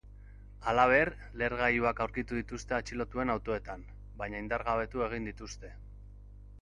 [0.69, 3.85] Halaber, lehergailuak aurkitu dituzte atxilotuen autoetan,
[4.23, 5.73] baina indargabetu egin dituzte.